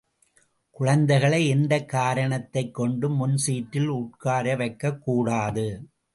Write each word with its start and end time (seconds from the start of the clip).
குழந்தைகளை 0.71 1.47
எந்தக் 1.47 1.89
காரணைத்தைக் 1.93 2.71
கொண்டும் 2.71 3.15
முன் 3.15 3.37
சீட்டில் 3.37 3.91
உட்காரவைக்கக் 3.91 4.99
கூடாது. 4.99 5.89